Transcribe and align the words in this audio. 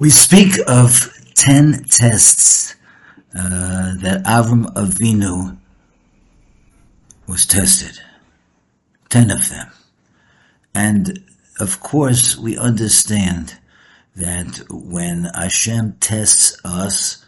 We 0.00 0.08
speak 0.08 0.54
of 0.66 1.12
ten 1.34 1.84
tests 1.84 2.74
uh, 3.38 3.92
that 4.00 4.22
Avram 4.24 4.72
Avinu 4.72 5.58
was 7.26 7.44
tested. 7.44 8.00
Ten 9.10 9.30
of 9.30 9.50
them. 9.50 9.70
And 10.74 11.22
of 11.58 11.80
course, 11.80 12.34
we 12.34 12.56
understand 12.56 13.58
that 14.16 14.64
when 14.70 15.24
Hashem 15.34 15.98
tests 16.00 16.58
us, 16.64 17.22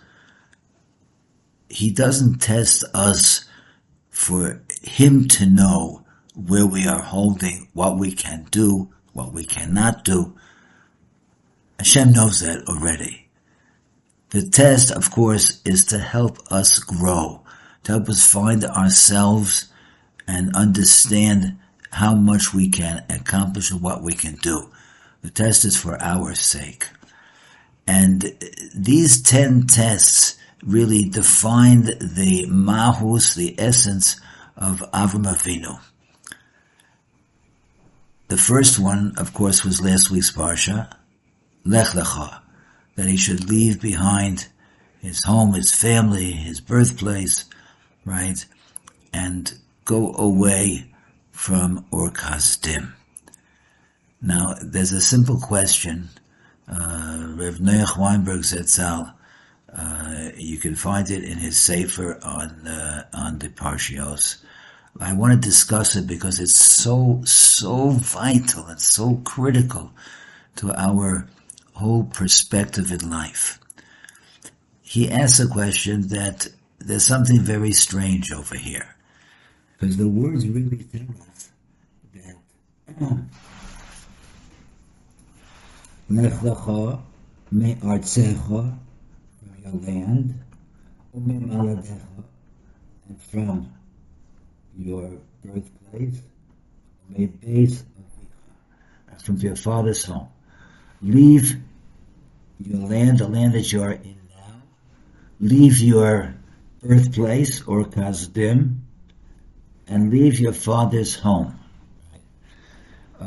He 1.69 1.91
doesn't 1.91 2.39
test 2.39 2.85
us 2.95 3.45
for 4.09 4.63
Him 4.81 5.29
to 5.29 5.45
know 5.45 6.07
where 6.35 6.67
we 6.67 6.87
are 6.89 7.03
holding, 7.03 7.69
what 7.75 7.99
we 7.99 8.13
can 8.13 8.47
do, 8.51 8.89
what 9.13 9.35
we 9.35 9.45
cannot 9.45 10.07
do. 10.07 10.35
Hashem 11.83 12.13
knows 12.13 12.39
that 12.43 12.69
already. 12.69 13.27
The 14.31 14.49
test, 14.49 14.93
of 14.93 15.11
course, 15.11 15.61
is 15.65 15.87
to 15.87 15.99
help 15.99 16.39
us 16.49 16.79
grow, 16.79 17.43
to 17.83 17.93
help 17.93 18.09
us 18.09 18.25
find 18.25 18.65
ourselves 18.65 19.67
and 20.29 20.55
understand 20.55 21.59
how 21.91 22.15
much 22.15 22.55
we 22.55 22.69
can 22.71 23.05
accomplish 23.11 23.73
and 23.73 23.83
what 23.83 24.01
we 24.01 24.13
can 24.13 24.37
do. 24.37 24.71
The 25.23 25.31
test 25.31 25.65
is 25.65 25.77
for 25.77 26.01
our 26.01 26.37
sake. 26.37 26.87
And 27.85 28.33
these 28.73 29.21
10 29.21 29.67
tests 29.67 30.39
really 30.63 31.09
defined 31.09 31.87
the 31.87 32.47
mahus, 32.49 33.35
the 33.35 33.57
essence 33.59 34.21
of 34.57 34.89
Avram 34.93 35.25
Avinu. 35.25 35.81
The 38.29 38.37
first 38.37 38.79
one, 38.79 39.15
of 39.17 39.35
course, 39.35 39.65
was 39.65 39.83
last 39.83 40.13
week's 40.13 40.31
Parsha, 40.31 40.95
Lech 41.65 41.89
Lecha, 41.89 42.41
that 42.97 43.07
he 43.07 43.17
should 43.17 43.49
leave 43.49 43.81
behind 43.81 44.49
his 45.01 45.25
home, 45.25 45.55
his 45.55 45.75
family, 45.75 46.33
his 46.33 46.61
birthplace, 46.61 47.45
right, 48.05 48.45
and 49.13 49.55
go 49.85 50.15
away 50.15 50.87
from 51.31 51.85
Ur 51.93 52.11
Kasdim. 52.11 52.93
Now, 54.21 54.55
there's 54.63 54.93
a 54.93 55.01
simple 55.01 55.41
question. 55.41 56.09
Uh, 56.69 57.35
Rev 57.37 57.59
Weinberg 57.59 58.43
Zatzal, 58.43 59.13
uh, 59.77 60.31
you 60.37 60.59
can 60.59 60.77
find 60.77 61.11
it 61.11 61.25
in 61.25 61.39
his 61.39 61.59
Sefer 61.59 62.21
on, 62.23 62.67
uh, 62.67 63.07
on 63.13 63.39
the 63.39 63.49
Parshios. 63.49 64.39
I 65.01 65.15
want 65.15 65.33
to 65.33 65.49
discuss 65.49 65.97
it 65.97 66.07
because 66.07 66.39
it's 66.39 66.55
so, 66.55 67.23
so 67.25 67.91
vital 67.91 68.67
and 68.67 68.81
so 68.81 69.17
critical 69.25 69.91
to 70.57 70.73
our 70.75 71.27
whole 71.75 72.05
perspective 72.05 72.91
in 72.93 73.11
life. 73.11 73.59
He 74.83 75.11
asks 75.11 75.41
a 75.41 75.49
question 75.49 76.09
that 76.09 76.49
there's 76.79 77.07
something 77.07 77.41
very 77.41 77.73
strange 77.73 78.33
over 78.33 78.57
here. 78.57 78.95
Because 79.79 79.97
the 79.97 80.09
words 80.09 80.47
really 80.47 80.85
tell 80.85 81.07
us 81.21 81.51
that 82.15 82.37
from 89.39 89.63
your 89.63 89.73
land, 89.83 90.41
and 93.09 93.21
from 93.23 93.73
your 94.79 95.19
birthplace, 95.45 96.23
from 99.25 99.37
your 99.37 99.57
father's 99.57 100.05
home. 100.05 100.29
Leave 101.03 101.57
your 102.61 102.89
land, 102.89 103.19
the 103.19 103.27
land 103.27 103.55
that 103.55 103.73
you 103.73 103.83
are 103.83 103.93
in 103.93 104.17
now. 104.37 104.63
Leave 105.41 105.81
your 105.81 106.35
birthplace 106.81 107.63
Ur 107.63 107.85
Kasdim, 107.85 108.79
and 109.89 110.11
leave 110.11 110.39
your 110.39 110.53
father's 110.53 111.17
home. 111.17 111.59
Uh, 113.21 113.27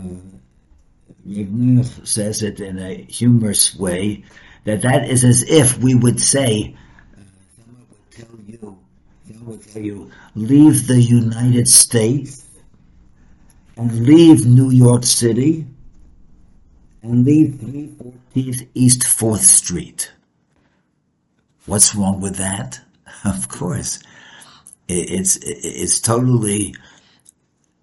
says 2.03 2.43
it 2.43 2.59
in 2.59 2.79
a 2.79 2.95
humorous 3.03 3.75
way 3.75 4.23
that 4.63 4.81
that 4.83 5.09
is 5.09 5.23
as 5.25 5.43
if 5.43 5.77
we 5.77 5.95
would 5.95 6.19
say, 6.19 6.75
uh, 7.13 7.21
someone 7.57 7.85
would 7.89 8.11
tell 8.11 8.39
you, 8.45 8.77
someone 9.27 9.45
would 9.45 9.67
tell 9.67 9.81
you, 9.81 10.11
leave 10.35 10.87
the 10.87 11.01
United 11.01 11.67
States 11.67 12.45
and 13.75 14.05
leave 14.05 14.45
New 14.45 14.69
York 14.69 15.03
City 15.03 15.65
leave 17.07 17.55
314th 17.55 18.67
East 18.73 19.03
4th 19.03 19.39
Street. 19.39 20.11
What's 21.65 21.95
wrong 21.95 22.21
with 22.21 22.35
that? 22.37 22.81
Of 23.23 23.49
course. 23.49 24.03
It's, 24.87 25.37
it's 25.41 25.99
totally 25.99 26.75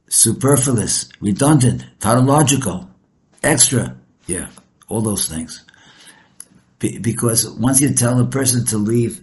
superfluous, 0.08 1.08
redundant, 1.20 1.84
tautological, 1.98 2.88
extra. 3.42 3.96
Yeah, 4.26 4.48
all 4.88 5.00
those 5.00 5.28
things. 5.28 5.64
Be- 6.78 6.98
because 6.98 7.48
once 7.50 7.80
you 7.80 7.92
tell 7.92 8.20
a 8.20 8.26
person 8.26 8.64
to 8.66 8.78
leave, 8.78 9.20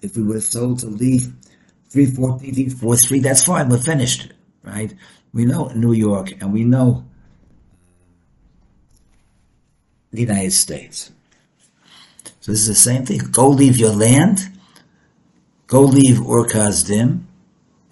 if 0.00 0.16
we 0.16 0.22
were 0.22 0.40
told 0.40 0.78
to 0.80 0.86
leave 0.86 1.32
314th, 1.92 2.74
4th 2.74 2.98
Street, 2.98 3.20
that's 3.20 3.44
fine, 3.44 3.68
we're 3.68 3.78
finished, 3.78 4.32
right? 4.62 4.94
We 5.32 5.44
know 5.44 5.68
New 5.74 5.92
York 5.92 6.32
and 6.40 6.52
we 6.52 6.64
know 6.64 7.04
the 10.12 10.20
United 10.20 10.52
States. 10.52 11.10
So 12.40 12.52
this 12.52 12.62
is 12.62 12.68
the 12.68 12.74
same 12.74 13.04
thing. 13.04 13.18
Go 13.30 13.48
leave 13.48 13.76
your 13.76 13.92
land, 13.92 14.38
go 15.66 15.82
leave 15.82 16.20
Ur 16.20 16.46
Kasdim, 16.46 17.24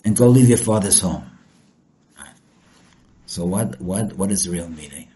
and 0.04 0.16
go 0.16 0.28
leave 0.28 0.48
your 0.48 0.58
father's 0.58 1.00
home. 1.00 1.30
So 3.26 3.44
what, 3.44 3.80
what, 3.80 4.14
what 4.14 4.30
is 4.30 4.44
the 4.44 4.50
real 4.52 4.68
meaning? 4.68 5.08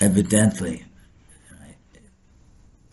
Evidently, 0.00 0.84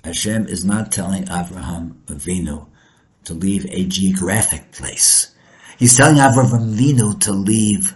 Hashem 0.04 0.48
is 0.48 0.66
not 0.66 0.92
telling 0.92 1.24
Abraham 1.24 2.02
Avinu 2.08 2.68
to 3.26 3.34
leave 3.34 3.66
a 3.70 3.86
geographic 3.86 4.72
place. 4.72 5.34
He's 5.78 5.96
telling 5.96 6.18
Abraham 6.18 6.74
Avinu 6.74 7.20
to 7.22 7.32
leave 7.32 7.94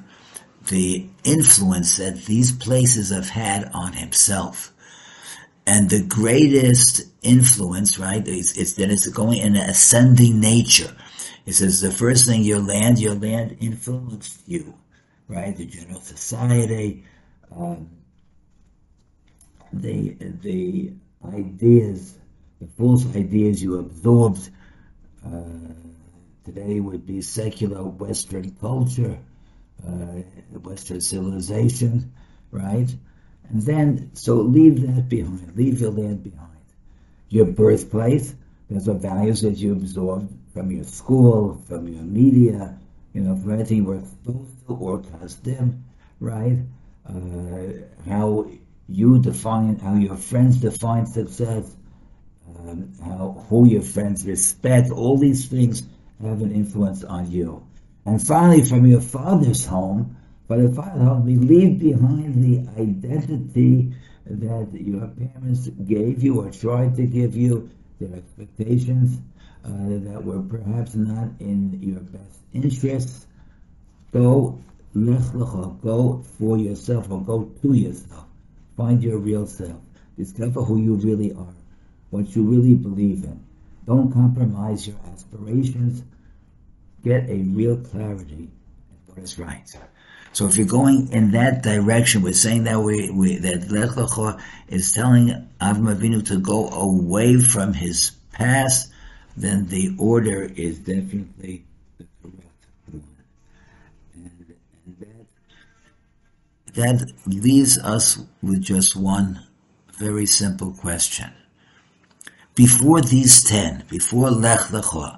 the 0.68 1.08
influence 1.24 1.98
that 1.98 2.26
these 2.26 2.52
places 2.52 3.10
have 3.10 3.30
had 3.30 3.70
on 3.74 3.94
himself. 3.94 4.72
And 5.68 5.90
the 5.90 6.04
greatest 6.04 7.02
influence, 7.24 7.98
right, 7.98 8.26
is, 8.28 8.58
it's 8.58 8.74
that 8.74 8.92
it's 8.92 9.08
going 9.08 9.40
in 9.40 9.56
an 9.56 9.70
ascending 9.70 10.40
nature. 10.40 10.96
It 11.46 11.54
says 11.54 11.82
the 11.82 11.92
first 11.92 12.28
thing 12.28 12.44
your 12.44 12.60
land, 12.60 13.00
your 13.00 13.16
land 13.16 13.58
influenced 13.60 14.48
you, 14.48 14.76
right? 15.28 15.56
The 15.56 15.66
general 15.66 16.02
society, 16.02 17.04
um, 17.56 17.90
the 19.74 20.16
the 20.42 20.94
ideas, 21.34 22.18
the 22.60 22.68
false 22.78 23.06
ideas 23.16 23.62
you 23.62 23.80
absorbed 23.80 24.50
uh, 25.26 25.42
today 26.46 26.80
would 26.80 27.06
be 27.06 27.22
secular 27.22 27.84
Western 27.84 28.52
culture, 28.62 29.18
uh, 29.86 30.22
Western 30.60 31.02
civilization, 31.02 32.14
right? 32.52 32.90
And 33.50 33.62
then, 33.62 34.12
so 34.14 34.36
leave 34.36 34.82
that 34.82 35.10
behind. 35.10 35.56
Leave 35.56 35.80
your 35.80 35.92
land 35.92 36.24
behind. 36.24 36.52
Your 37.30 37.46
birthplace, 37.46 38.34
there's 38.70 38.88
what 38.88 38.98
values 38.98 39.42
that 39.42 39.58
you 39.58 39.74
absorbed 39.74 40.32
from 40.54 40.72
your 40.72 40.86
school, 40.86 41.62
from 41.68 41.88
your 41.88 42.04
media, 42.04 42.78
you 43.14 43.22
know, 43.22 43.36
from 43.36 43.54
anything 43.54 43.82
exposed 43.92 44.68
to 44.68 44.74
or 44.74 45.02
them, 45.44 45.86
right? 46.20 46.58
Uh, 47.08 48.10
how 48.10 48.48
you 48.88 49.20
define, 49.20 49.78
how 49.80 49.96
your 49.96 50.16
friends 50.16 50.58
define 50.58 51.06
success, 51.06 51.76
um, 52.60 52.94
how 53.04 53.46
who 53.50 53.68
your 53.68 53.82
friends 53.82 54.26
respect, 54.26 54.92
all 54.92 55.18
these 55.18 55.48
things 55.48 55.84
have 56.22 56.42
an 56.42 56.54
influence 56.54 57.04
on 57.04 57.32
you. 57.32 57.66
And 58.06 58.26
finally, 58.26 58.64
from 58.64 58.86
your 58.86 59.02
father's 59.02 59.66
home, 59.66 60.18
but 60.48 60.60
if 60.60 60.78
I 60.78 61.20
me 61.20 61.38
leave 61.38 61.80
behind 61.80 62.44
the 62.44 62.70
identity 62.80 63.94
that 64.26 64.70
your 64.74 65.08
parents 65.08 65.68
gave 65.68 66.24
you 66.24 66.42
or 66.42 66.52
tried 66.52 66.96
to 66.96 67.06
give 67.06 67.36
you, 67.36 67.70
their 68.00 68.18
expectations 68.18 69.20
uh, 69.64 69.70
that 69.70 70.24
were 70.24 70.42
perhaps 70.42 70.96
not 70.96 71.30
in 71.40 71.80
your 71.82 72.02
best 72.02 72.40
interests, 72.54 73.26
go 74.12 74.60
lech 74.94 75.22
lecha, 75.34 75.82
go 75.82 76.24
for 76.38 76.58
yourself 76.58 77.10
or 77.10 77.22
go 77.22 77.46
to 77.62 77.74
yourself. 77.74 78.26
Find 78.78 79.02
your 79.02 79.18
real 79.18 79.48
self. 79.48 79.80
Discover 80.18 80.64
who 80.64 80.82
you 80.82 80.96
really 80.96 81.34
are, 81.34 81.54
what 82.10 82.36
you 82.36 82.44
really 82.44 82.76
believe 82.76 83.24
in. 83.24 83.44
Don't 83.86 84.12
compromise 84.12 84.88
your 84.88 84.98
aspirations. 85.14 86.04
Get 87.04 87.30
a 87.30 87.38
real 87.44 87.78
clarity 87.78 88.50
at 88.92 89.16
what 89.16 89.24
is 89.24 89.38
right. 89.38 89.70
So 90.36 90.48
if 90.48 90.58
you're 90.58 90.68
going 90.68 91.14
in 91.14 91.32
that 91.32 91.64
direction, 91.64 92.22
we're 92.22 92.34
saying 92.34 92.66
that 92.66 92.82
we, 92.82 93.10
we 93.10 93.38
that 93.38 93.72
Lech 93.72 93.92
Lecha 93.92 94.38
is 94.68 94.92
telling 94.92 95.30
Avram 95.62 95.96
Avinu 95.96 96.26
to 96.28 96.40
go 96.42 96.68
away 96.68 97.38
from 97.40 97.72
his 97.72 98.12
past, 98.34 98.92
then 99.38 99.68
the 99.68 99.96
order 99.98 100.44
is 100.44 100.80
definitely 100.80 101.64
the 101.98 102.06
correct 102.22 102.68
one. 102.92 103.04
And, 104.14 104.56
and 104.86 105.26
that, 106.76 107.00
that 107.00 107.14
leaves 107.26 107.80
us 107.80 108.20
with 108.44 108.62
just 108.62 108.94
one 108.94 109.40
very 109.94 110.26
simple 110.26 110.74
question. 110.74 111.32
Before 112.56 113.00
these 113.00 113.42
ten, 113.42 113.86
before 113.90 114.32
Lech 114.32 114.60
Lecha, 114.68 115.18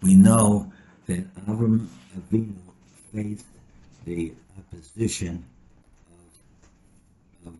we 0.00 0.14
know 0.14 0.72
that 1.06 1.34
Avram 1.44 1.88
Avinu 2.16 2.54
faced 3.12 3.46
the 4.04 4.34
opposition 4.58 5.44
of, 7.46 7.52
of 7.52 7.58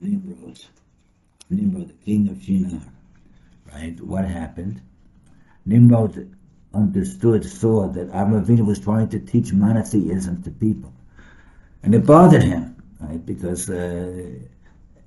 Nimrod, 0.00 0.60
Nimrod, 1.50 1.88
the 1.88 2.04
king 2.04 2.28
of 2.28 2.42
Shinar. 2.42 2.82
Right? 3.72 3.98
What 4.00 4.26
happened? 4.26 4.80
Nimrod 5.64 6.36
understood, 6.74 7.44
saw 7.44 7.88
that 7.88 8.10
Avram 8.10 8.66
was 8.66 8.80
trying 8.80 9.08
to 9.10 9.18
teach 9.18 9.52
monotheism 9.52 10.42
to 10.42 10.50
people, 10.50 10.92
and 11.82 11.94
it 11.94 12.04
bothered 12.06 12.42
him, 12.42 12.76
right? 13.00 13.24
Because 13.24 13.70
uh, 13.70 14.30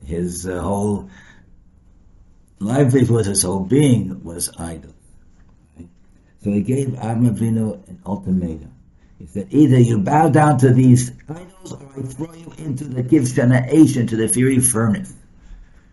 his 0.04 0.48
uh, 0.48 0.62
whole 0.62 1.10
livelihood, 2.60 3.26
his 3.26 3.44
whole 3.44 3.64
being 3.64 4.24
was 4.24 4.50
idol. 4.58 4.94
So 6.44 6.52
he 6.52 6.62
gave 6.62 6.90
Avram 6.90 7.42
an 7.88 8.02
ultimatum. 8.06 8.72
He 9.20 9.28
said, 9.28 9.48
either 9.52 9.80
you 9.80 10.00
bow 10.00 10.30
down 10.30 10.58
to 10.60 10.74
these 10.74 11.12
idols 11.30 11.74
or 11.74 11.90
I 11.98 12.02
throw 12.02 12.34
you 12.34 12.54
into 12.58 12.84
the 12.84 13.04
Kivshan 13.04 13.52
HaEish, 13.52 14.10
to 14.10 14.16
the 14.16 14.28
fiery 14.28 14.60
furnace. 14.60 15.14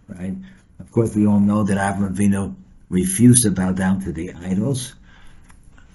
Right? 0.09 0.35
Of 0.81 0.91
course, 0.91 1.15
we 1.15 1.27
all 1.27 1.39
know 1.39 1.63
that 1.63 1.79
Avram 1.79 2.15
Avinu 2.15 2.57
refused 2.89 3.45
to 3.45 3.53
bow 3.53 3.73
down 3.73 4.01
to 4.01 4.13
the 4.13 4.33
idols. 4.35 4.95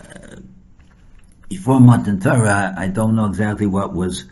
Uh, 0.02 0.38
before 1.50 1.80
Matan 1.80 2.20
Torah, 2.20 2.74
I 2.78 2.88
don't 2.88 3.16
know 3.16 3.26
exactly 3.26 3.68
what 3.68 3.94
was 3.94 4.26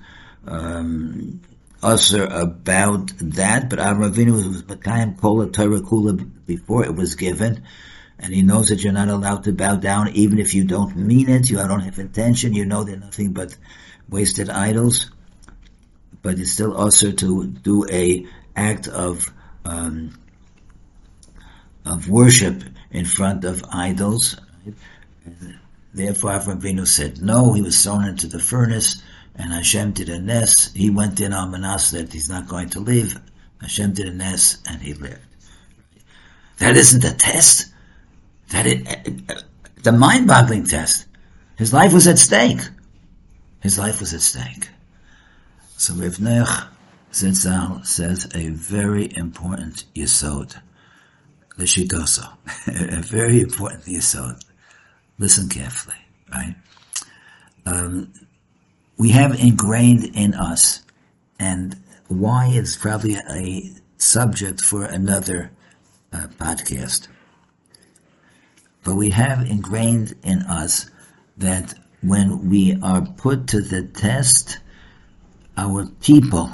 um, 0.48 1.42
about 1.82 3.12
that, 3.20 3.70
but 3.70 3.80
Avram 3.80 4.12
Avinu 4.12 4.32
was 4.32 4.64
Makayim 4.64 5.20
Kol 5.20 5.46
Torah 5.50 5.82
Kula 5.82 6.46
before 6.46 6.86
it 6.86 6.96
was 6.96 7.16
given 7.16 7.64
and 8.20 8.34
he 8.34 8.42
knows 8.42 8.70
that 8.70 8.84
you're 8.84 8.94
not 8.94 9.10
allowed 9.10 9.44
to 9.44 9.54
bow 9.54 9.76
down 9.76 10.10
even 10.10 10.40
if 10.40 10.54
you 10.54 10.64
don't 10.64 10.96
mean 10.96 11.30
it, 11.30 11.50
you 11.50 11.58
don't 11.58 11.82
have 11.82 12.00
intention, 12.00 12.54
you 12.54 12.66
know 12.66 12.84
they're 12.84 12.98
nothing 12.98 13.34
but 13.34 13.56
wasted 14.10 14.50
idols, 14.50 15.12
but 16.22 16.40
it's 16.40 16.52
still 16.52 16.76
also 16.76 17.12
to 17.12 17.46
do 17.46 17.86
a 17.90 18.26
act 18.56 18.88
of 18.88 19.32
um, 19.66 20.18
of 21.86 22.10
worship 22.10 22.64
in 22.92 23.06
front 23.06 23.46
of 23.46 23.64
idols. 23.72 24.38
Therefore, 25.94 26.32
Avram 26.32 26.62
Avinu 26.62 26.88
said 26.88 27.22
no. 27.22 27.54
He 27.54 27.62
was 27.62 27.82
thrown 27.82 28.06
into 28.06 28.28
the 28.28 28.40
furnace, 28.40 29.02
and 29.36 29.52
Hashem 29.52 29.92
did 29.92 30.10
a 30.10 30.20
nes. 30.20 30.74
He 30.74 30.90
went 30.90 31.22
in 31.22 31.34
on 31.34 31.52
Manas 31.52 31.92
that 31.92 32.12
he's 32.12 32.30
not 32.30 32.48
going 32.48 32.70
to 32.72 32.80
live. 32.80 33.20
Hashem 33.62 33.94
did 33.94 34.08
a 34.08 34.14
nes, 34.14 34.58
and 34.68 34.82
he 34.82 34.94
lived. 34.94 35.22
That 36.58 36.76
isn't 36.76 37.04
a 37.04 37.14
test. 37.14 37.72
That 38.50 38.66
it, 38.68 39.44
the 39.84 39.92
mind-boggling 39.92 40.66
test. 40.66 41.08
His 41.58 41.74
life 41.74 41.94
was 41.94 42.08
at 42.08 42.20
stake. 42.20 42.60
His 43.62 43.80
life 43.80 44.00
was 44.00 44.14
at 44.14 44.22
stake. 44.22 44.70
So 45.78 45.94
Rav 45.94 46.18
Noach 46.18 46.68
Zatzal 47.12 47.86
says 47.86 48.28
a 48.36 48.50
very 48.50 49.10
important 49.16 49.86
yisod, 49.96 50.58
l'shitoso, 51.58 52.28
a 52.68 53.02
very 53.02 53.42
important 53.42 53.86
yisod. 53.86 54.44
Listen 55.18 55.48
carefully, 55.48 55.96
right? 56.32 56.56
Um, 57.66 58.12
we 58.98 59.12
have 59.12 59.40
ingrained 59.40 60.16
in 60.16 60.34
us, 60.34 60.82
and 61.40 61.76
why 62.08 62.48
is 62.48 62.76
probably 62.76 63.16
a 63.16 63.72
subject 63.98 64.62
for 64.62 64.86
another 64.86 65.52
uh, 66.12 66.28
podcast. 66.38 67.08
But 68.86 68.96
we 68.96 69.10
have 69.10 69.42
ingrained 69.50 70.14
in 70.24 70.44
us 70.44 70.92
that 71.38 71.74
when 72.02 72.50
we 72.50 72.78
are 72.84 73.02
put 73.02 73.48
to 73.48 73.60
the 73.60 73.82
test, 73.82 74.60
our 75.58 75.88
people, 75.88 76.52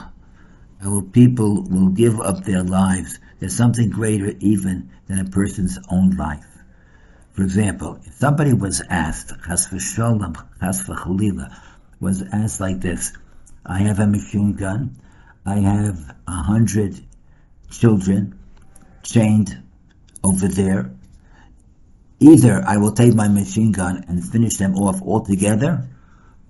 our 0.81 1.01
people 1.01 1.63
will 1.63 1.89
give 1.89 2.21
up 2.21 2.45
their 2.45 2.63
lives. 2.63 3.19
There's 3.39 3.55
something 3.55 3.89
greater 3.89 4.33
even 4.39 4.91
than 5.07 5.19
a 5.19 5.29
person's 5.29 5.77
own 5.89 6.11
life. 6.11 6.45
For 7.33 7.43
example, 7.43 7.99
if 8.05 8.13
somebody 8.13 8.53
was 8.53 8.81
asked, 8.89 9.33
chas 9.45 9.67
v'sholem, 9.67 10.41
chas 10.61 10.83
v'chalila, 10.83 11.53
was 11.99 12.23
asked 12.31 12.61
like 12.61 12.79
this, 12.79 13.11
I 13.65 13.79
have 13.79 13.99
a 13.99 14.07
machine 14.07 14.53
gun, 14.53 14.95
I 15.45 15.59
have 15.59 16.15
a 16.27 16.31
hundred 16.31 17.05
children 17.69 18.39
chained 19.03 19.61
over 20.23 20.47
there, 20.47 20.91
Either 22.23 22.63
I 22.67 22.77
will 22.77 22.91
take 22.91 23.15
my 23.15 23.27
machine 23.27 23.71
gun 23.71 24.05
and 24.07 24.23
finish 24.23 24.57
them 24.57 24.75
off 24.75 25.01
altogether, 25.01 25.89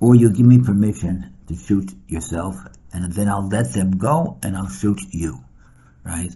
or 0.02 0.16
you 0.16 0.30
give 0.30 0.46
me 0.46 0.60
permission 0.60 1.34
to 1.48 1.56
shoot 1.56 1.90
yourself, 2.10 2.58
and 2.92 3.14
then 3.14 3.30
I'll 3.30 3.48
let 3.48 3.72
them 3.72 3.92
go 3.92 4.38
and 4.44 4.58
I'll 4.58 4.68
shoot 4.68 5.00
you. 5.12 5.42
Right? 6.04 6.36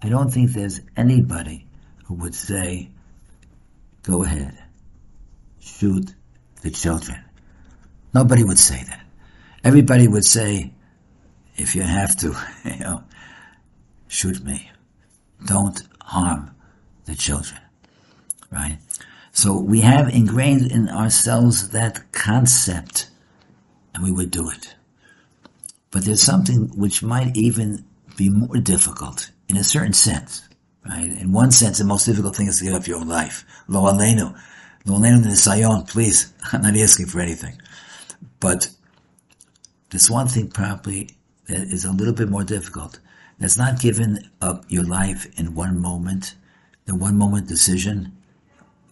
I 0.00 0.08
don't 0.08 0.30
think 0.30 0.52
there's 0.52 0.80
anybody 0.96 1.66
who 2.04 2.14
would 2.14 2.36
say, 2.36 2.90
go 4.04 4.22
ahead, 4.22 4.56
shoot 5.58 6.14
the 6.62 6.70
children. 6.70 7.18
Nobody 8.14 8.44
would 8.44 8.58
say 8.58 8.84
that. 8.84 9.04
Everybody 9.64 10.06
would 10.06 10.24
say, 10.24 10.72
if 11.56 11.74
you 11.74 11.82
have 11.82 12.16
to, 12.18 12.36
you 12.64 12.78
know, 12.78 13.02
shoot 14.06 14.44
me. 14.44 14.70
Don't 15.44 15.82
harm 16.00 16.54
the 17.06 17.16
children 17.16 17.60
right? 18.50 18.78
So 19.32 19.58
we 19.58 19.80
have 19.80 20.08
ingrained 20.08 20.70
in 20.70 20.88
ourselves 20.88 21.70
that 21.70 22.12
concept, 22.12 23.10
and 23.94 24.02
we 24.02 24.12
would 24.12 24.30
do 24.30 24.50
it. 24.50 24.74
But 25.90 26.04
there's 26.04 26.22
something 26.22 26.70
which 26.76 27.02
might 27.02 27.36
even 27.36 27.84
be 28.16 28.28
more 28.28 28.58
difficult 28.58 29.30
in 29.48 29.56
a 29.56 29.64
certain 29.64 29.92
sense, 29.92 30.48
right? 30.86 31.10
In 31.10 31.32
one 31.32 31.50
sense, 31.50 31.78
the 31.78 31.84
most 31.84 32.06
difficult 32.06 32.36
thing 32.36 32.46
is 32.46 32.58
to 32.58 32.64
give 32.64 32.74
up 32.74 32.86
your 32.86 32.98
own 32.98 33.08
life. 33.08 33.44
Lo 33.68 33.82
alenu. 33.82 34.36
Lo 34.84 34.98
alenu 34.98 35.24
nisayon, 35.24 35.88
please. 35.88 36.32
I'm 36.52 36.62
not 36.62 36.76
asking 36.76 37.06
for 37.06 37.20
anything. 37.20 37.60
But 38.38 38.70
there's 39.90 40.10
one 40.10 40.28
thing 40.28 40.48
probably 40.48 41.10
that 41.46 41.60
is 41.60 41.84
a 41.84 41.92
little 41.92 42.14
bit 42.14 42.28
more 42.28 42.44
difficult. 42.44 43.00
That's 43.38 43.56
not 43.56 43.80
giving 43.80 44.18
up 44.40 44.64
your 44.68 44.84
life 44.84 45.26
in 45.38 45.54
one 45.54 45.80
moment, 45.80 46.34
the 46.84 46.94
one 46.94 47.16
moment 47.16 47.48
decision, 47.48 48.16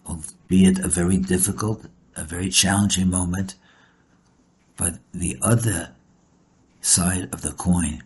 albeit 0.09 0.79
a 0.79 0.87
very 0.87 1.17
difficult, 1.17 1.85
a 2.15 2.23
very 2.23 2.49
challenging 2.49 3.09
moment. 3.09 3.55
But 4.75 4.95
the 5.13 5.37
other 5.41 5.91
side 6.81 7.29
of 7.33 7.41
the 7.41 7.51
coin, 7.51 8.01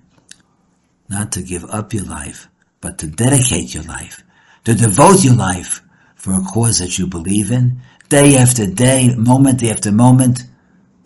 not 1.10 1.32
to 1.34 1.42
give 1.42 1.64
up 1.66 1.94
your 1.94 2.06
life, 2.06 2.50
but 2.82 2.98
to 2.98 3.08
dedicate 3.08 3.74
your 3.74 3.84
life, 3.84 4.24
to 4.66 4.74
devote 4.74 5.24
your 5.24 5.36
life 5.36 5.82
for 6.16 6.34
a 6.34 6.42
cause 6.42 6.80
that 6.80 6.98
you 6.98 7.08
believe 7.08 7.52
in, 7.52 7.80
day 8.10 8.36
after 8.36 8.66
day, 8.66 9.14
moment 9.16 9.64
after 9.64 9.92
moment, 9.92 10.46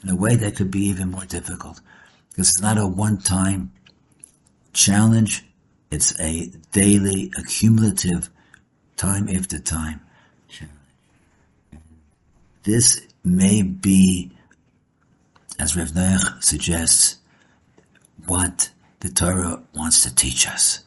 in 0.03 0.09
a 0.09 0.15
way 0.15 0.35
that 0.35 0.55
could 0.55 0.71
be 0.71 0.85
even 0.87 1.11
more 1.11 1.25
difficult. 1.25 1.81
Because 2.29 2.49
it's 2.49 2.61
not 2.61 2.77
a 2.77 2.87
one-time 2.87 3.71
challenge, 4.73 5.45
it's 5.91 6.17
a 6.19 6.51
daily, 6.71 7.31
accumulative, 7.37 8.29
time 8.95 9.27
after 9.29 9.59
time 9.59 10.01
this 12.67 13.01
may 13.23 13.61
be, 13.61 14.29
as 15.57 15.77
Rev 15.77 15.91
Noach 15.91 16.43
suggests, 16.43 17.17
what 18.25 18.69
the 18.99 19.09
Torah 19.09 19.63
wants 19.73 20.03
to 20.03 20.13
teach 20.13 20.45
us. 20.45 20.83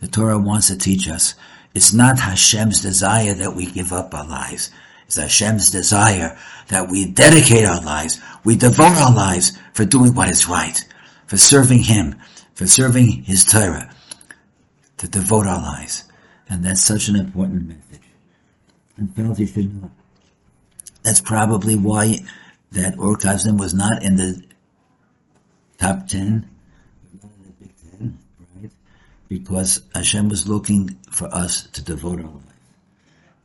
The 0.00 0.06
Torah 0.06 0.38
wants 0.38 0.68
to 0.68 0.78
teach 0.78 1.08
us 1.08 1.34
it's 1.74 1.92
not 1.92 2.20
Hashem's 2.20 2.80
desire 2.80 3.34
that 3.34 3.56
we 3.56 3.66
give 3.66 3.92
up 3.92 4.14
our 4.14 4.26
lives. 4.26 4.70
It's 5.06 5.16
Hashem's 5.16 5.72
desire 5.72 6.38
that 6.68 6.88
we 6.88 7.10
dedicate 7.10 7.64
our 7.64 7.82
lives, 7.82 8.20
we 8.44 8.54
devote 8.54 8.96
our 8.96 9.12
lives 9.12 9.58
for 9.72 9.84
doing 9.84 10.14
what 10.14 10.28
is 10.28 10.48
right, 10.48 10.80
for 11.26 11.36
serving 11.36 11.80
Him, 11.80 12.14
for 12.54 12.68
serving 12.68 13.24
His 13.24 13.44
Torah, 13.44 13.92
to 14.98 15.08
devote 15.08 15.48
our 15.48 15.60
lives. 15.60 16.04
And 16.48 16.64
that's 16.64 16.82
such 16.82 17.08
an 17.08 17.16
important 17.16 17.66
message. 17.66 18.02
And 18.96 19.12
should 19.16 20.03
that's 21.04 21.20
probably 21.20 21.76
why 21.76 22.16
that 22.72 22.94
Ur 22.98 23.16
was 23.56 23.74
not 23.74 24.02
in 24.02 24.16
the 24.16 24.42
top 25.78 26.08
ten, 26.08 26.48
not 27.22 27.30
in 27.30 27.44
the 27.44 27.52
Big 27.60 27.74
Ten, 27.76 28.18
right? 28.60 28.70
Because 29.28 29.82
Hashem 29.94 30.30
was 30.30 30.48
looking 30.48 30.98
for 31.10 31.32
us 31.32 31.68
to 31.68 31.84
devote 31.84 32.20
our 32.20 32.26
life. 32.26 32.42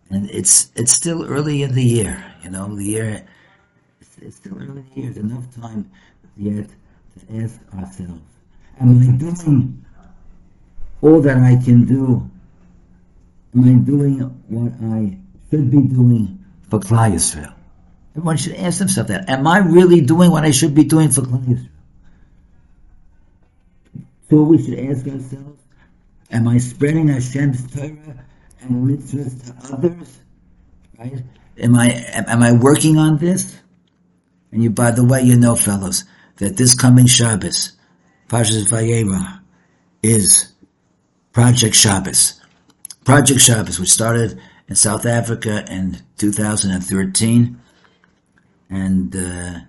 And 0.09 0.29
it's 0.31 0.71
it's 0.75 0.93
still 0.93 1.27
early 1.27 1.61
in 1.61 1.75
the 1.75 1.83
year, 1.83 2.23
you 2.41 2.49
know, 2.49 2.73
the 2.73 2.83
year, 2.83 3.27
it's, 4.01 4.17
it's 4.19 4.37
still 4.37 4.55
early 4.55 4.65
in 4.65 4.89
the 4.95 5.01
year. 5.01 5.11
There's 5.11 5.17
enough 5.17 5.53
time 5.55 5.91
yet 6.37 6.67
to 6.69 7.43
ask 7.43 7.59
ourselves, 7.75 8.21
am 8.79 8.97
I 9.03 9.17
doing 9.17 9.85
all 11.01 11.21
that 11.21 11.37
I 11.37 11.61
can 11.63 11.85
do? 11.85 12.29
Am 13.53 13.63
I 13.63 13.73
doing 13.83 14.19
what 14.47 14.71
I 14.81 15.17
should 15.49 15.69
be 15.69 15.81
doing 15.81 16.38
for 16.69 16.79
Klal 16.79 17.11
Yisrael? 17.11 17.53
Everyone 18.15 18.37
should 18.37 18.55
ask 18.55 18.79
themselves 18.79 19.09
that. 19.09 19.29
Am 19.29 19.47
I 19.47 19.59
really 19.59 20.01
doing 20.01 20.31
what 20.31 20.43
I 20.43 20.51
should 20.51 20.75
be 20.75 20.83
doing 20.83 21.09
for 21.09 21.21
Klal 21.21 21.45
Yisrael? 21.45 21.69
So 24.29 24.43
we 24.43 24.63
should 24.63 24.79
ask 24.79 25.07
ourselves, 25.07 25.59
am 26.31 26.47
I 26.47 26.59
spreading 26.59 27.07
Hashem's 27.07 27.73
Torah 27.73 28.25
and 28.61 28.87
mitzvahs 28.87 29.45
to 29.45 29.73
others? 29.73 30.19
Right? 30.99 31.23
Am 31.57 31.75
I 31.75 31.87
am, 32.13 32.43
I 32.43 32.51
working 32.53 32.97
on 32.97 33.17
this? 33.17 33.57
And 34.51 34.63
you, 34.63 34.69
by 34.69 34.91
the 34.91 35.03
way, 35.03 35.21
you 35.21 35.35
know, 35.35 35.55
fellows, 35.55 36.05
that 36.37 36.57
this 36.57 36.75
coming 36.75 37.05
Shabbos, 37.07 37.73
Parshas 38.27 38.69
Vayera, 38.69 39.41
is 40.03 40.53
Project 41.33 41.75
Shabbos. 41.75 42.39
Project 43.03 43.39
Shabbos, 43.39 43.79
which 43.79 43.89
started 43.89 44.39
in 44.69 44.75
South 44.75 45.05
Africa 45.05 45.65
in 45.69 45.97
2013, 46.17 47.59
and 48.69 49.15
uh, 49.15 49.59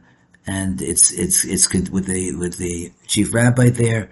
and 0.47 0.83
it's 0.83 1.11
it's 1.13 1.45
it's 1.45 1.73
with 1.91 2.07
the 2.07 2.35
with 2.37 2.59
the 2.59 2.93
chief 3.07 3.33
rabbi 3.33 3.71
there, 3.71 4.11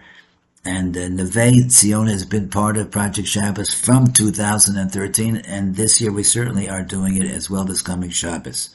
and 0.65 0.97
uh, 0.97 1.09
Neve 1.09 1.71
Zion 1.71 2.07
has 2.07 2.25
been 2.25 2.49
part 2.49 2.79
of 2.79 2.91
Project 2.91 3.29
Shabbos 3.29 3.75
from 3.75 4.07
2013, 4.09 5.37
and 5.37 5.77
this 5.77 6.01
year 6.01 6.11
we 6.11 6.23
certainly 6.23 6.69
are 6.69 6.83
doing 6.83 7.17
it 7.17 7.31
as 7.31 7.51
well 7.51 7.65
this 7.65 7.83
coming 7.83 8.11
Shabbos. 8.11 8.71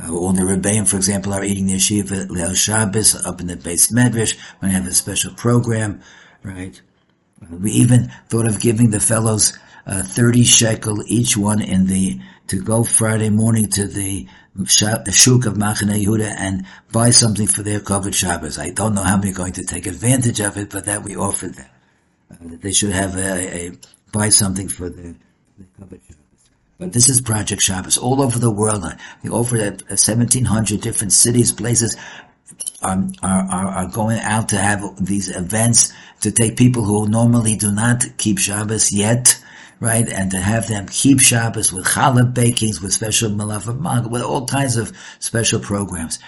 Uh, 0.00 0.12
all 0.12 0.32
the 0.32 0.42
Rebbeim, 0.42 0.88
for 0.88 0.96
example, 0.96 1.34
are 1.34 1.42
eating 1.42 1.66
the 1.66 1.74
yeshiva 1.74 2.28
Leil 2.28 2.56
Shabbos 2.56 3.26
up 3.26 3.40
in 3.40 3.48
the 3.48 3.56
Beis 3.56 3.92
Medrash. 3.92 4.38
To 4.60 4.68
have 4.68 4.86
a 4.86 4.94
special 4.94 5.34
program, 5.34 6.00
right? 6.44 6.80
We 7.50 7.72
even 7.72 8.12
thought 8.28 8.46
of 8.46 8.60
giving 8.60 8.90
the 8.90 9.00
fellows 9.00 9.58
uh, 9.86 10.02
30 10.02 10.44
shekel 10.44 11.02
each 11.06 11.36
one 11.36 11.60
in 11.60 11.86
the, 11.86 12.20
to 12.48 12.62
go 12.62 12.84
Friday 12.84 13.30
morning 13.30 13.68
to 13.70 13.86
the 13.86 14.26
shuk 14.66 15.06
of 15.46 15.54
Machane 15.54 16.04
Yehuda 16.04 16.34
and 16.38 16.66
buy 16.92 17.10
something 17.10 17.46
for 17.46 17.62
their 17.62 17.80
kavod 17.80 18.14
Shabbos. 18.14 18.58
I 18.58 18.70
don't 18.70 18.94
know 18.94 19.02
how 19.02 19.16
many 19.16 19.30
are 19.30 19.34
going 19.34 19.52
to 19.54 19.64
take 19.64 19.86
advantage 19.86 20.40
of 20.40 20.56
it, 20.56 20.70
but 20.70 20.86
that 20.86 21.02
we 21.02 21.16
offered 21.16 21.54
them. 21.54 21.70
Uh, 22.30 22.56
they 22.60 22.72
should 22.72 22.92
have 22.92 23.16
a, 23.16 23.68
a, 23.68 23.72
buy 24.12 24.28
something 24.28 24.68
for 24.68 24.88
the, 24.88 25.14
the 25.58 25.64
kavod 25.78 26.00
Shabbos. 26.06 26.16
But 26.78 26.92
this 26.92 27.08
is 27.08 27.20
Project 27.20 27.60
Shabbos 27.60 27.98
all 27.98 28.22
over 28.22 28.38
the 28.38 28.50
world. 28.50 28.84
We 29.22 29.30
offer 29.30 29.58
at 29.58 29.82
1700 29.88 30.80
different 30.80 31.12
cities, 31.12 31.52
places 31.52 31.96
um, 32.82 33.12
are, 33.22 33.42
are, 33.42 33.66
are 33.66 33.88
going 33.88 34.18
out 34.20 34.48
to 34.50 34.56
have 34.56 34.82
these 35.04 35.34
events 35.34 35.92
to 36.22 36.30
take 36.30 36.56
people 36.56 36.84
who 36.84 37.08
normally 37.08 37.56
do 37.56 37.70
not 37.70 38.04
keep 38.16 38.38
Shabbos 38.38 38.92
yet, 38.92 39.42
right? 39.80 40.06
And 40.08 40.30
to 40.30 40.38
have 40.38 40.68
them 40.68 40.86
keep 40.86 41.20
Shabbos 41.20 41.72
with 41.72 41.86
challah 41.86 42.32
bakings, 42.32 42.80
with 42.80 42.92
special 42.92 43.30
malafah 43.30 44.10
with 44.10 44.22
all 44.22 44.46
kinds 44.46 44.76
of 44.76 44.92
special 45.18 45.58
programs. 45.58 46.18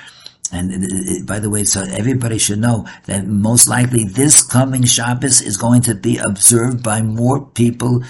And 0.51 0.73
it, 0.73 0.91
it, 0.91 1.27
by 1.27 1.39
the 1.39 1.49
way, 1.49 1.65
so 1.65 1.83
everybody 1.83 2.39
should 2.39 2.59
know 2.59 2.87
that 3.07 3.27
most 3.27 3.69
likely 3.69 4.05
this 4.05 4.43
coming 4.43 4.85
Shabbos 4.85 5.41
is 5.41 5.57
going 5.57 5.83
to 5.83 5.95
be 5.95 6.19
observed 6.19 6.83
by 6.83 7.01
more 7.01 7.47
people, 7.47 8.03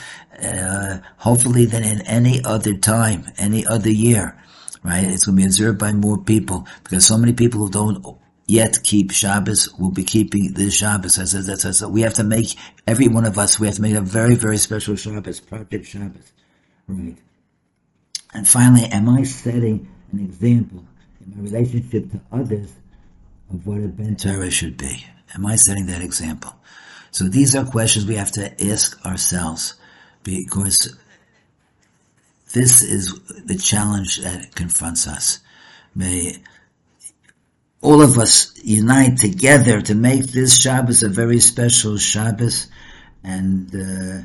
uh, 0.42 0.98
hopefully 1.18 1.66
than 1.66 1.84
in 1.84 2.00
any 2.02 2.42
other 2.44 2.76
time, 2.76 3.26
any 3.38 3.64
other 3.66 3.90
year, 3.90 4.36
right? 4.82 5.04
It's 5.04 5.26
going 5.26 5.36
to 5.36 5.42
be 5.42 5.46
observed 5.46 5.78
by 5.78 5.92
more 5.92 6.18
people 6.18 6.66
because 6.82 7.06
so 7.06 7.16
many 7.16 7.32
people 7.32 7.60
who 7.60 7.70
don't 7.70 8.04
yet 8.52 8.82
keep 8.82 9.10
Shabbos 9.12 9.72
will 9.78 9.90
be 9.90 10.04
keeping 10.04 10.52
this 10.52 10.74
Shabbos. 10.74 11.18
I 11.18 11.24
said, 11.24 11.44
that's, 11.44 11.62
that's, 11.62 11.82
we 11.82 12.02
have 12.02 12.12
to 12.14 12.24
make, 12.24 12.54
every 12.86 13.08
one 13.08 13.24
of 13.24 13.38
us, 13.38 13.58
we 13.58 13.66
have 13.66 13.76
to 13.76 13.82
make 13.82 13.94
a 13.94 14.02
very, 14.02 14.34
very 14.34 14.58
special 14.58 14.94
Shabbos, 14.94 15.40
Project 15.40 15.86
Shabbos. 15.86 16.32
Right. 16.86 17.16
And 18.34 18.46
finally, 18.46 18.84
am 18.84 19.08
I 19.08 19.22
setting 19.22 19.88
an 20.12 20.20
example 20.20 20.84
in 21.24 21.34
my 21.34 21.42
relationship 21.42 22.10
to 22.12 22.20
others 22.30 22.72
of 23.50 23.66
what 23.66 23.78
a 23.78 23.88
Ben 23.88 24.16
Torah 24.16 24.50
should 24.50 24.76
be? 24.76 25.06
Am 25.34 25.46
I 25.46 25.56
setting 25.56 25.86
that 25.86 26.02
example? 26.02 26.54
So 27.10 27.24
these 27.24 27.56
are 27.56 27.64
questions 27.64 28.04
we 28.04 28.16
have 28.16 28.32
to 28.32 28.70
ask 28.70 29.04
ourselves 29.06 29.74
because 30.24 30.94
this 32.52 32.82
is 32.82 33.18
the 33.46 33.56
challenge 33.56 34.18
that 34.18 34.54
confronts 34.54 35.06
us. 35.06 35.38
May 35.94 36.36
all 37.82 38.00
of 38.00 38.16
us 38.16 38.52
unite 38.62 39.18
together 39.18 39.82
to 39.82 39.94
make 39.94 40.26
this 40.26 40.60
Shabbos 40.60 41.02
a 41.02 41.08
very 41.08 41.40
special 41.40 41.98
Shabbos 41.98 42.68
and, 43.24 43.74
uh, 43.74 44.22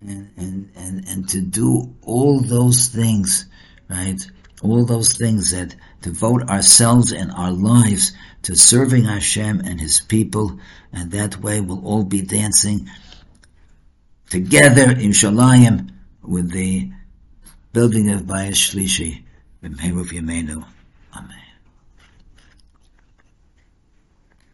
and, 0.00 0.70
and, 0.76 1.08
and, 1.08 1.28
to 1.30 1.40
do 1.40 1.94
all 2.02 2.40
those 2.40 2.88
things, 2.88 3.46
right? 3.88 4.20
All 4.62 4.84
those 4.84 5.12
things 5.12 5.52
that 5.52 5.74
devote 6.02 6.48
ourselves 6.50 7.12
and 7.12 7.30
our 7.30 7.52
lives 7.52 8.12
to 8.42 8.56
serving 8.56 9.04
Hashem 9.04 9.60
and 9.60 9.80
His 9.80 10.00
people, 10.00 10.58
and 10.92 11.12
that 11.12 11.40
way 11.40 11.60
we'll 11.60 11.86
all 11.86 12.04
be 12.04 12.22
dancing 12.22 12.88
together 14.28 14.90
in 14.90 15.10
Shalayim 15.10 15.90
with 16.22 16.50
the 16.50 16.90
building 17.72 18.10
of 18.10 18.22
Bayis 18.22 18.54
Shlishi, 18.54 19.22
B'Meir 19.62 20.04
Yameinu. 20.04 20.64
Amen. 21.16 21.47